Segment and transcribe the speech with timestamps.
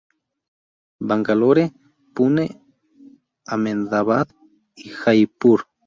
[0.99, 1.73] Bangalore,
[2.15, 2.57] Pune,
[3.45, 4.27] Ahmedabad
[4.73, 5.67] y Jaipur.